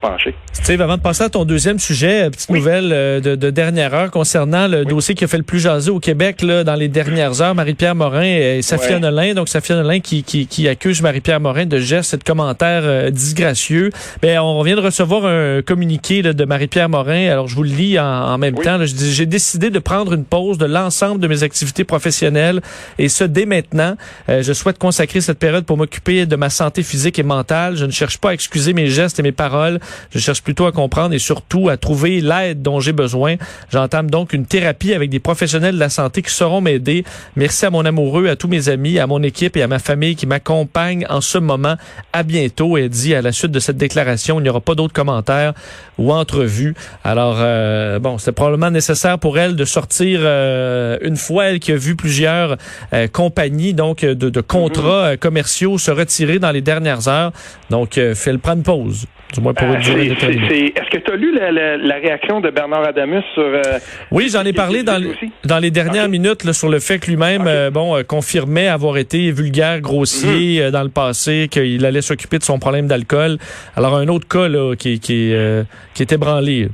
pencher. 0.00 0.32
Steve, 0.52 0.80
avant 0.80 0.96
de 0.96 1.02
passer 1.02 1.24
à 1.24 1.28
ton 1.28 1.44
deuxième 1.44 1.80
sujet, 1.80 2.26
euh, 2.26 2.30
petite 2.30 2.50
nouvelle 2.50 2.92
euh, 2.92 3.20
de, 3.20 3.34
de, 3.34 3.50
dernière 3.50 3.94
heure 3.94 4.12
concernant 4.12 4.68
le 4.68 4.84
dossier 4.84 5.16
qui 5.16 5.24
a 5.24 5.26
fait 5.26 5.38
le 5.38 5.42
plus 5.42 5.58
jaser 5.58 5.90
au 5.90 5.98
Québec 5.98 6.40
là, 6.42 6.62
dans 6.62 6.76
les 6.76 6.86
dernières 6.86 7.42
heures, 7.42 7.56
Marie-Pierre 7.56 7.96
Morin 7.96 8.22
et 8.22 8.62
Safia 8.62 8.94
ouais. 8.94 9.00
Nolin. 9.00 9.34
Donc, 9.34 9.48
Safia 9.48 9.74
Nolin 9.74 9.98
qui, 9.98 10.22
qui, 10.22 10.46
qui 10.46 10.68
accuse 10.68 11.02
Marie-Pierre 11.02 11.40
Morin 11.40 11.66
de 11.66 11.78
gestes 11.80 12.14
et 12.14 12.16
de 12.16 12.22
commentaires 12.22 12.82
euh, 12.84 13.10
disgracieux. 13.10 13.90
Ben, 14.22 14.38
on 14.38 14.62
vient 14.62 14.76
de 14.76 14.80
recevoir 14.80 15.26
un 15.26 15.62
communiqué 15.62 16.22
là, 16.22 16.32
de 16.32 16.44
Marie-Pierre 16.44 16.88
Morin. 16.88 17.28
Alors, 17.28 17.48
je 17.48 17.56
vous 17.56 17.64
le 17.64 17.70
lis 17.70 17.98
en, 17.98 18.04
en 18.04 18.38
même 18.38 18.54
Oui. 18.56 18.64
temps. 18.64 18.78
J'ai 18.84 19.26
décidé 19.26 19.70
de 19.70 19.80
prendre 19.80 20.12
une 20.12 20.24
pause 20.24 20.58
de 20.58 20.66
l'ensemble 20.66 21.20
de 21.20 21.26
mes 21.26 21.42
activités 21.42 21.82
professionnelles 21.82 22.60
et 22.98 23.08
ce, 23.08 23.24
dès 23.24 23.46
maintenant. 23.46 23.96
Euh, 24.28 24.42
je 24.44 24.52
souhaite 24.52 24.78
consacrer 24.78 25.20
cette 25.20 25.40
période 25.40 25.64
pour 25.64 25.76
m'occuper 25.76 26.24
de 26.24 26.36
ma 26.36 26.50
santé 26.50 26.84
physique 26.84 27.18
et 27.18 27.24
mentale. 27.24 27.76
Je 27.76 27.84
ne 27.84 27.90
cherche 27.90 28.18
pas 28.18 28.30
à 28.30 28.32
excuser 28.34 28.72
mes 28.74 28.86
gestes 28.86 29.18
et 29.18 29.24
mes 29.24 29.32
paroles. 29.32 29.80
Je 30.10 30.18
cherche 30.18 30.42
plutôt 30.42 30.66
à 30.66 30.72
comprendre 30.72 31.14
et 31.14 31.18
surtout 31.18 31.68
à 31.68 31.76
trouver 31.76 32.20
l'aide 32.20 32.62
dont 32.62 32.80
j'ai 32.80 32.92
besoin. 32.92 33.36
J'entame 33.70 34.10
donc 34.10 34.32
une 34.32 34.46
thérapie 34.46 34.94
avec 34.94 35.10
des 35.10 35.20
professionnels 35.20 35.74
de 35.74 35.80
la 35.80 35.88
santé 35.88 36.22
qui 36.22 36.32
sauront 36.32 36.60
m'aider. 36.60 37.04
Merci 37.36 37.66
à 37.66 37.70
mon 37.70 37.84
amoureux, 37.84 38.28
à 38.28 38.36
tous 38.36 38.48
mes 38.48 38.68
amis, 38.68 38.98
à 38.98 39.06
mon 39.06 39.22
équipe 39.22 39.56
et 39.56 39.62
à 39.62 39.66
ma 39.66 39.78
famille 39.78 40.16
qui 40.16 40.26
m'accompagnent 40.26 41.06
en 41.08 41.20
ce 41.20 41.38
moment. 41.38 41.76
À 42.12 42.22
bientôt. 42.22 42.76
Et 42.76 42.88
dit 42.88 43.14
à 43.14 43.22
la 43.22 43.32
suite 43.32 43.52
de 43.52 43.60
cette 43.60 43.76
déclaration, 43.76 44.40
il 44.40 44.42
n'y 44.42 44.48
aura 44.48 44.60
pas 44.60 44.74
d'autres 44.74 44.92
commentaires 44.92 45.54
ou 45.98 46.12
entrevues. 46.12 46.74
Alors, 47.04 47.36
euh, 47.38 47.98
bon, 47.98 48.18
c'est 48.18 48.32
probablement 48.32 48.70
nécessaire 48.70 49.18
pour 49.18 49.38
elle 49.38 49.56
de 49.56 49.64
sortir 49.64 50.20
euh, 50.22 50.96
une 51.02 51.16
fois, 51.16 51.46
elle 51.46 51.60
qui 51.60 51.72
a 51.72 51.76
vu 51.76 51.96
plusieurs 51.96 52.56
euh, 52.92 53.08
compagnies, 53.08 53.74
donc 53.74 54.04
de, 54.04 54.14
de 54.14 54.40
contrats 54.40 55.12
euh, 55.12 55.16
commerciaux 55.16 55.78
se 55.78 55.90
retirer 55.90 56.38
dans 56.38 56.50
les 56.50 56.60
dernières 56.60 57.08
heures. 57.08 57.32
Donc, 57.70 57.98
euh, 57.98 58.14
fait 58.14 58.32
le 58.32 58.38
prendre 58.38 58.62
pause. 58.62 59.06
Du 59.34 59.40
moins 59.42 59.52
pour 59.52 59.68
Euh, 59.68 59.74
une 59.74 59.80
durée 59.80 60.08
déterminée. 60.08 60.72
Est-ce 60.74 60.88
que 60.90 60.98
tu 61.04 61.12
as 61.12 61.16
lu 61.16 61.34
la, 61.34 61.52
la- 61.52 61.76
la 61.76 61.94
réaction 61.96 62.40
de 62.40 62.48
Bernard 62.50 62.86
Adamus 62.88 63.22
sur... 63.34 63.42
euh, 63.42 63.62
Oui, 64.10 64.30
j'en 64.32 64.42
ai 64.44 64.54
parlé 64.54 64.82
dans, 64.82 65.58
les 65.58 65.70
dernières 65.70 66.08
minutes 66.08 66.44
là, 66.44 66.52
sur 66.54 66.68
le 66.70 66.78
fait 66.78 66.98
que 66.98 67.10
lui-même. 67.10 67.42
Mhm. 67.42 67.48
euh, 67.48 67.70
bon, 67.70 67.96
euh, 67.96 68.02
confirmait 68.04 68.68
avoir 68.68 68.96
été 68.96 69.30
vulgaire, 69.30 69.80
grossier 69.80 70.62
euh, 70.62 70.70
dans 70.70 70.82
le 70.82 70.88
passé, 70.88 71.48
qu'il 71.50 71.84
allait 71.84 72.00
s'occuper 72.00 72.38
de 72.38 72.44
son 72.44 72.58
problème 72.58 72.86
d'alcool. 72.86 73.36
Alors 73.76 73.96
un 73.96 74.08
autre 74.08 74.26
cas 74.26 74.48
là, 74.48 74.74
qui, 74.76 74.98
qui, 74.98 75.34
euh, 75.34 75.62
qui 75.94 76.02
était 76.02 76.16
branlé. 76.16 76.68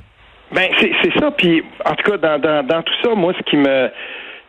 Ben, 0.54 0.68
c'est 0.80 0.92
c'est 1.02 1.18
ça. 1.18 1.32
Puis, 1.32 1.64
en 1.84 1.94
tout 1.96 2.12
cas, 2.12 2.16
dans, 2.18 2.38
dans, 2.38 2.64
dans 2.64 2.82
tout 2.82 2.94
ça, 3.02 3.14
moi, 3.16 3.32
ce 3.36 3.42
qui 3.50 3.56
me... 3.56 3.88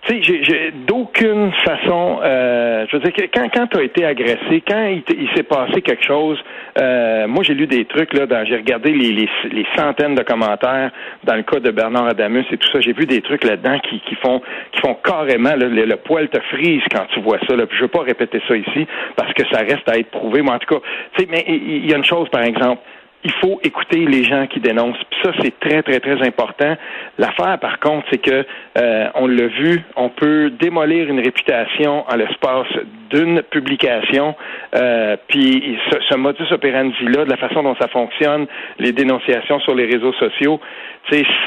Tu 0.07 0.23
sais, 0.23 0.71
d'aucune 0.85 1.51
façon... 1.63 2.19
euh, 2.23 2.85
je 2.87 2.95
veux 2.95 3.01
dire, 3.01 3.13
quand, 3.33 3.49
quand 3.51 3.67
tu 3.67 3.79
as 3.79 3.83
été 3.83 4.05
agressé, 4.05 4.61
quand 4.67 4.85
il, 4.87 5.29
s'est 5.35 5.43
passé 5.43 5.81
quelque 5.81 6.05
chose... 6.05 6.37
euh, 6.79 7.27
moi, 7.27 7.43
j'ai 7.43 7.55
lu 7.55 7.65
des 7.65 7.85
trucs, 7.85 8.13
là, 8.13 8.25
j'ai 8.45 8.55
regardé 8.55 8.91
les, 8.91 9.11
les, 9.11 9.29
les 9.51 9.65
centaines 9.75 10.13
de 10.13 10.21
commentaires 10.21 10.91
dans 11.23 11.35
le 11.35 11.41
cas 11.41 11.59
de 11.59 11.71
Bernard 11.71 12.07
Adamus 12.07 12.45
et 12.51 12.57
tout 12.57 12.69
ça. 12.71 12.81
J'ai 12.81 12.93
vu 12.93 13.05
des 13.07 13.21
trucs 13.21 13.43
là-dedans 13.43 13.79
qui, 13.79 13.99
qui 14.01 14.15
font 14.15 14.41
qui 14.71 14.81
font 14.81 14.95
carrément... 15.03 15.55
là, 15.55 15.67
le, 15.67 15.85
le 15.85 15.95
poil 15.95 16.29
te 16.29 16.39
frise 16.55 16.83
quand 16.91 17.05
tu 17.13 17.21
vois 17.21 17.39
ça. 17.47 17.55
Là. 17.55 17.65
Puis 17.65 17.77
je 17.77 17.83
veux 17.83 17.89
pas 17.89 18.03
répéter 18.03 18.39
ça 18.47 18.55
ici 18.55 18.87
parce 19.15 19.33
que 19.33 19.43
ça 19.51 19.61
reste 19.61 19.89
à 19.89 19.97
être 19.97 20.11
prouvé. 20.11 20.43
Mais 20.43 20.51
en 20.51 20.59
tout 20.59 20.75
cas, 20.75 20.81
tu 21.13 21.23
sais, 21.23 21.27
mais 21.31 21.43
il 21.47 21.89
y 21.89 21.93
a 21.93 21.97
une 21.97 22.05
chose, 22.05 22.29
par 22.29 22.43
exemple 22.43 22.81
il 23.25 23.31
faut 23.41 23.59
écouter 23.63 24.05
les 24.05 24.23
gens 24.23 24.45
qui 24.45 24.59
dénoncent. 24.59 25.03
Puis 25.09 25.19
ça, 25.23 25.31
c'est 25.41 25.59
très, 25.59 25.81
très, 25.81 25.99
très 25.99 26.21
important. 26.25 26.77
L'affaire, 27.17 27.57
par 27.59 27.79
contre, 27.79 28.05
c'est 28.11 28.21
que 28.21 28.45
euh, 28.77 29.07
on 29.15 29.25
l'a 29.25 29.47
vu, 29.47 29.81
on 29.95 30.09
peut 30.09 30.51
démolir 30.51 31.09
une 31.09 31.19
réputation 31.19 32.05
en 32.07 32.15
l'espace 32.15 32.67
d'une 33.09 33.41
publication. 33.41 34.35
Euh, 34.75 35.17
puis 35.27 35.77
ce, 36.09 36.15
modus 36.15 36.51
operandi-là, 36.51 37.25
de 37.25 37.29
la 37.29 37.37
façon 37.37 37.63
dont 37.63 37.75
ça 37.81 37.87
fonctionne, 37.87 38.45
les 38.77 38.91
dénonciations 38.91 39.59
sur 39.61 39.73
les 39.73 39.85
réseaux 39.85 40.13
sociaux, 40.13 40.59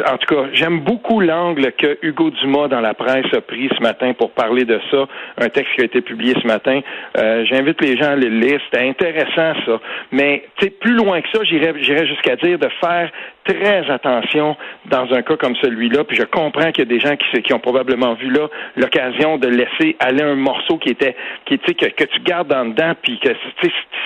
en 0.07 0.17
tout 0.19 0.35
cas, 0.35 0.49
j'aime 0.53 0.81
beaucoup 0.81 1.21
l'angle 1.21 1.73
que 1.73 1.99
Hugo 2.03 2.31
Dumas 2.31 2.69
dans 2.69 2.81
la 2.81 2.95
presse 2.95 3.27
a 3.33 3.41
pris 3.41 3.69
ce 3.77 3.83
matin 3.83 4.13
pour 4.13 4.31
parler 4.31 4.65
de 4.65 4.81
ça, 4.91 5.07
un 5.39 5.49
texte 5.49 5.75
qui 5.75 5.81
a 5.81 5.85
été 5.85 6.01
publié 6.01 6.35
ce 6.41 6.47
matin. 6.47 6.81
Euh, 7.19 7.45
J'invite 7.45 7.81
les 7.81 7.97
gens 7.97 8.13
à 8.13 8.17
le 8.17 8.29
lire, 8.29 8.61
c'était 8.67 8.89
intéressant 8.89 9.55
ça. 9.67 9.81
Mais 10.13 10.45
plus 10.81 10.95
loin 10.95 11.21
que 11.21 11.29
ça, 11.33 11.43
j'irais 11.45 11.68
j'irais 11.77 12.07
jusqu'à 12.07 12.37
dire 12.37 12.59
de 12.59 12.69
faire 12.81 13.11
très 13.49 13.91
attention 13.91 14.57
dans 14.91 15.07
un 15.13 15.23
cas 15.23 15.37
comme 15.37 15.57
celui-là. 15.63 16.05
Puis 16.05 16.17
je 16.17 16.25
comprends 16.25 16.71
qu'il 16.71 16.85
y 16.85 16.89
a 16.89 16.93
des 16.97 17.01
gens 17.01 17.17
qui, 17.17 17.43
qui 17.43 17.53
ont 17.53 17.59
probablement 17.59 18.15
vu 18.15 18.31
là 18.31 18.49
l'occasion 18.77 19.39
de 19.39 19.49
laisser 19.49 19.97
aller 20.01 20.23
un 20.23 20.35
morceau 20.37 20.77
qui 20.79 20.91
était, 20.91 21.17
qui 21.47 21.59
que, 21.59 21.87
que 21.87 22.05
tu 22.05 22.21
gardes 22.25 22.53
en 22.53 22.67
dedans, 22.67 22.93
puis 23.03 23.19
que 23.19 23.31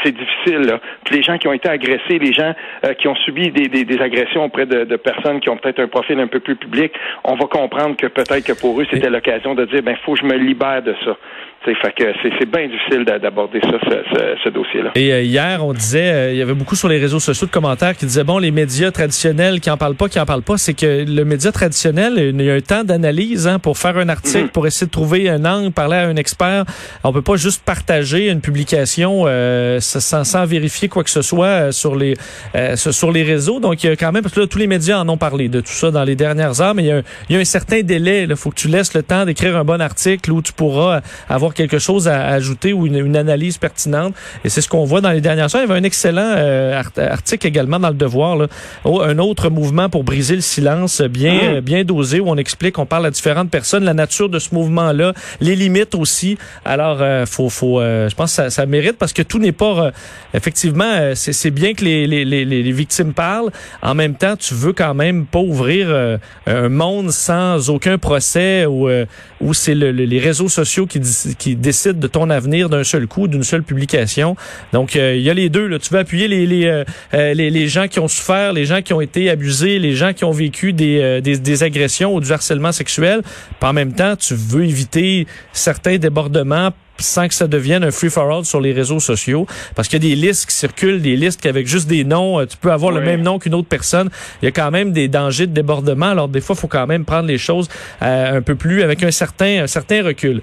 c'est 0.03 0.13
difficile. 0.13 0.67
Là. 0.67 0.81
Puis 1.05 1.17
les 1.17 1.23
gens 1.23 1.39
qui 1.39 1.49
ont 1.49 1.53
été 1.53 1.69
agressés, 1.69 2.19
les 2.19 2.33
gens 2.33 2.55
euh, 2.87 2.95
qui 2.95 3.09
ont 3.09 3.17
subi 3.17 3.51
des, 3.51 3.69
des, 3.69 3.85
des 3.85 3.99
agressions 4.01 4.45
auprès 4.45 4.67
de, 4.67 4.85
de 4.85 4.97
personnes 4.97 5.41
qui 5.41 5.49
ont 5.49 5.57
peut-être 5.57 5.81
un 5.81 5.89
profil 5.89 6.19
un 6.21 6.27
peu 6.29 6.41
plus 6.41 6.57
public, 6.57 6.93
on 7.25 7.35
va 7.35 7.47
comprendre 7.47 7.97
que 7.97 8.07
peut-être 8.07 8.45
que 8.45 8.53
pour 8.53 8.81
eux 8.81 8.87
c'était 8.91 9.11
l'occasion 9.11 9.55
de 9.55 9.65
dire 9.67 9.83
ben 9.83 9.97
faut 10.05 10.15
que 10.15 10.21
je 10.21 10.27
me 10.27 10.37
libère 10.37 10.83
de 10.83 10.95
ça. 11.05 11.17
Fait 11.65 11.93
que 11.95 12.13
c'est 12.23 12.51
bien 12.51 12.67
difficile 12.67 13.05
d'a- 13.05 13.21
d'aborder 13.21 13.61
ça, 13.61 13.79
ce, 13.85 13.91
ce, 14.13 14.35
ce 14.43 14.49
dossier-là. 14.49 14.91
Et 14.97 15.13
euh, 15.13 15.23
hier, 15.23 15.65
on 15.65 15.73
disait, 15.73 16.13
euh, 16.13 16.33
il 16.33 16.37
y 16.37 16.43
avait 16.43 16.55
beaucoup 16.55 16.75
sur 16.75 16.89
les 16.89 16.99
réseaux 16.99 17.21
sociaux 17.21 17.47
de 17.47 17.53
commentaires 17.53 17.97
qui 17.97 18.05
disaient, 18.05 18.25
bon, 18.25 18.39
les 18.39 18.51
médias 18.51 18.91
traditionnels 18.91 19.32
qui 19.61 19.71
en 19.71 19.77
parlent 19.77 19.95
pas, 19.95 20.09
qui 20.09 20.19
en 20.21 20.27
parlent 20.27 20.43
pas, 20.43 20.59
c'est 20.59 20.75
que 20.75 21.05
le 21.07 21.25
média 21.25 21.53
traditionnel, 21.53 22.15
il 22.39 22.43
y 22.45 22.51
a 22.51 22.55
un 22.55 22.61
temps 22.61 22.85
d'analyse 22.85 23.47
hein, 23.47 23.59
pour 23.59 23.79
faire 23.79 23.97
un 23.99 24.09
article, 24.09 24.45
Mhm. 24.45 24.49
pour 24.51 24.67
essayer 24.67 24.87
de 24.87 24.91
trouver 24.93 25.29
un 25.29 25.45
angle, 25.45 25.73
parler 25.73 25.97
à 25.97 26.07
un 26.09 26.17
expert. 26.17 26.65
On 27.05 27.13
peut 27.13 27.23
pas 27.23 27.37
juste 27.37 27.63
partager 27.65 28.29
une 28.29 28.41
publication 28.41 29.25
euh, 29.27 29.81
sans, 29.81 30.25
sans 30.25 30.45
vérifier 30.47 30.89
quoi 30.89 31.05
que 31.05 31.11
ce 31.11 31.23
soit 31.23 31.47
euh, 31.47 31.73
sur 31.73 31.95
les 31.97 32.17
euh, 32.55 32.77
sur 32.77 33.11
les 33.13 33.23
réseaux. 33.23 33.61
Donc, 33.61 33.83
il 33.85 33.89
y 33.89 33.91
a 33.93 33.97
quand 33.97 34.13
même, 34.13 34.23
parce 34.23 34.35
que 34.35 34.41
là, 34.41 34.47
tous 34.47 34.59
les 34.59 34.67
médias 34.67 34.99
en 35.01 35.09
ont 35.09 35.17
parlé 35.17 35.49
de 35.49 35.61
tout 35.61 35.73
ça 35.73 35.91
dans 35.91 36.05
les 36.05 36.17
dernières 36.17 36.61
heures, 36.61 36.75
mais 36.75 36.83
il 36.85 36.87
y 36.89 36.93
a 36.93 36.97
un, 36.99 37.03
il 37.29 37.37
y 37.37 37.39
a 37.39 37.41
un 37.41 37.45
certain 37.45 37.81
délai. 37.83 38.27
Il 38.29 38.37
faut 38.37 38.51
que 38.51 38.57
tu 38.57 38.69
laisses 38.69 38.95
le 38.95 39.03
temps 39.03 39.25
d'écrire 39.25 39.57
un 39.57 39.65
bon 39.65 39.81
article 39.81 40.31
où 40.33 40.43
tu 40.43 40.53
pourras 40.53 41.01
avoir 41.29 41.55
quelque 41.55 41.79
chose 41.79 42.09
à 42.09 42.27
ajouter 42.27 42.73
ou 42.73 42.87
une, 42.87 42.97
une 42.97 43.17
analyse 43.17 43.59
pertinente. 43.59 44.15
Et 44.45 44.49
c'est 44.49 44.61
ce 44.61 44.69
qu'on 44.69 44.85
voit 44.85 45.01
dans 45.01 45.11
les 45.11 45.21
dernières 45.21 45.55
heures. 45.55 45.63
Il 45.65 45.69
y 45.69 45.71
avait 45.71 45.81
un 45.81 45.85
excellent 45.85 46.35
euh, 46.37 46.79
art- 46.81 46.91
article 47.11 47.47
également 47.47 47.79
dans 47.79 47.89
le 47.89 47.95
Devoir, 47.95 48.37
là. 48.37 48.47
Oh, 48.85 49.01
un 49.03 49.19
autre 49.23 49.51
mouvement 49.51 49.89
pour 49.89 50.05
briser 50.05 50.35
le 50.35 50.41
silence, 50.43 51.01
bien 51.03 51.35
Mhm. 51.35 51.41
euh, 51.57 51.61
bien 51.61 51.85
dosé, 51.85 52.21
où 52.21 52.29
on 52.29 52.37
explique, 52.37 52.79
on 52.79 52.87
parle 52.87 53.07
à 53.07 53.11
différentes 53.11 53.51
personnes, 53.51 53.85
la 53.85 53.95
nature 53.95 54.29
de 54.29 54.39
ce 54.39 54.55
mouvement-là, 54.55 55.13
les 55.41 55.57
limites 55.57 55.95
aussi. 55.95 56.39
Alors, 56.65 56.99
euh, 57.01 57.27
faut, 57.27 57.49
faut, 57.49 57.81
euh, 57.81 58.09
je 58.09 58.15
pense 58.15 58.31
que 58.31 58.37
ça, 58.37 58.51
ça 58.51 58.67
mérite 58.67 58.97
parce 58.99 59.13
que 59.13 59.23
tout 59.23 59.39
n'est 59.39 59.53
pas, 59.53 59.87
euh, 59.87 59.91
effectivement, 60.35 60.85
euh, 60.93 61.13
c'est 61.15 61.33
c'est 61.33 61.51
bien 61.51 61.75
que 61.75 61.85
les, 61.85 62.07
les, 62.07 62.25
les, 62.25 62.45
les 62.45 62.73
victimes 62.73 63.13
parlent. 63.13 63.51
En 63.83 63.95
même 63.95 64.15
temps, 64.15 64.37
tu 64.37 64.55
veux 64.55 64.73
quand 64.73 64.95
même 64.95 65.27
pas 65.27 65.41
ouvrir 65.41 65.87
euh, 65.91 66.17
un 66.47 66.69
monde 66.69 67.11
sans 67.11 67.69
aucun 67.69 67.99
procès 67.99 68.65
ou 68.67 68.89
euh, 68.89 69.05
où 69.41 69.53
c'est 69.55 69.75
le- 69.75 69.93
le- 69.93 70.05
les 70.05 70.19
réseaux 70.21 70.49
sociaux 70.49 70.87
qui, 70.87 71.01
qui 71.39 71.57
décident 71.57 71.99
de 71.99 72.07
ton 72.07 72.31
avenir 72.31 72.69
d'un 72.69 72.85
seul 72.85 73.07
coup, 73.07 73.27
d'une 73.29 73.43
seule 73.43 73.63
publication. 73.65 74.37
Donc, 74.73 74.95
euh, 74.97 75.17
il 75.17 75.23
y 75.23 75.31
a 75.31 75.35
les 75.35 75.49
deux. 75.49 75.67
Là. 75.67 75.79
Tu 75.79 75.93
veux 75.93 75.99
appuyer 76.01 76.29
les, 76.29 76.47
les, 76.47 76.85
les, 77.13 77.51
les 77.51 77.69
gens 77.69 77.89
qui 77.89 77.99
ont 78.01 78.09
souffert, 78.09 78.53
les 78.53 78.65
gens 78.65 78.81
qui 78.83 78.93
ont 78.95 79.01
été 79.03 79.29
abusés, 79.29 79.79
les 79.79 79.95
gens 79.95 80.13
qui 80.13 80.25
ont 80.25 80.33
vécu 80.33 80.73
des, 80.73 81.01
euh, 81.01 81.21
des, 81.21 81.37
des 81.39 81.63
agressions 81.63 82.15
ou 82.15 82.21
du 82.21 82.33
harcèlement 82.33 82.73
sexuel. 82.73 83.23
Puis 83.61 83.69
en 83.69 83.73
même 83.73 83.93
temps, 83.93 84.17
tu 84.17 84.35
veux 84.35 84.65
éviter 84.65 85.27
certains 85.53 85.99
débordements 85.99 86.71
sans 86.99 87.27
que 87.27 87.35
ça 87.35 87.49
devienne 87.49 87.83
un 87.83 87.91
free-for-all 87.91 88.45
sur 88.45 88.61
les 88.61 88.73
réseaux 88.73 89.01
sociaux. 89.01 89.47
Parce 89.75 89.89
qu'il 89.89 90.03
y 90.05 90.07
a 90.07 90.15
des 90.15 90.15
listes 90.15 90.49
qui 90.49 90.55
circulent, 90.55 91.03
des 91.03 91.17
listes 91.17 91.45
avec 91.47 91.67
juste 91.67 91.89
des 91.89 92.05
noms. 92.05 92.39
euh, 92.39 92.47
Tu 92.47 92.57
peux 92.57 92.71
avoir 92.71 92.93
le 92.93 93.01
même 93.01 93.23
nom 93.23 93.39
qu'une 93.39 93.55
autre 93.55 93.69
personne. 93.69 94.09
Il 94.41 94.45
y 94.45 94.49
a 94.49 94.53
quand 94.53 94.71
même 94.71 94.93
des 94.93 95.09
dangers 95.09 95.47
de 95.49 95.53
débordement. 95.53 96.11
Alors, 96.11 96.29
des 96.29 96.41
fois, 96.41 96.55
il 96.57 96.61
faut 96.61 96.69
quand 96.69 96.87
même 96.87 97.05
prendre 97.05 97.27
les 97.27 97.39
choses 97.39 97.69
euh, 98.03 98.39
un 98.39 98.43
peu 98.43 98.55
plus 98.55 98.83
avec 98.83 99.03
un 99.03 99.11
certain, 99.11 99.65
un 99.65 99.67
certain 99.67 100.03
recul. 100.05 100.41